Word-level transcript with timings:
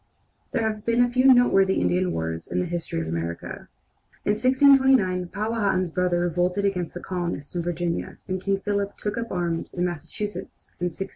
There 0.51 0.67
have 0.67 0.83
been 0.83 1.03
but 1.05 1.13
few 1.13 1.31
noteworthy 1.31 1.75
Indian 1.79 2.11
wars 2.11 2.47
in 2.47 2.59
the 2.59 2.65
history 2.65 3.01
of 3.01 3.07
America. 3.07 3.67
In 4.25 4.31
1629 4.31 5.27
Powhatan's 5.27 5.91
brother 5.91 6.21
revolted 6.21 6.65
against 6.65 6.95
the 6.95 7.01
colonists 7.01 7.55
in 7.55 7.61
Virginia, 7.61 8.17
and 8.27 8.41
King 8.41 8.59
Philip 8.61 8.97
took 8.97 9.15
up 9.19 9.31
arms 9.31 9.75
in 9.75 9.85
Massachusetts 9.85 10.69
in 10.79 10.85
1675. 10.85 11.09